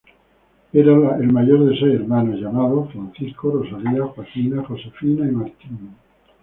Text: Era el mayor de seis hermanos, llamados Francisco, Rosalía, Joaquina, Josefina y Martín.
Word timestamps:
Era 0.73 1.15
el 1.17 1.31
mayor 1.31 1.63
de 1.69 1.77
seis 1.77 1.93
hermanos, 1.93 2.39
llamados 2.41 2.91
Francisco, 2.91 3.51
Rosalía, 3.51 4.03
Joaquina, 4.07 4.63
Josefina 4.67 5.27
y 5.27 5.31
Martín. 5.31 5.95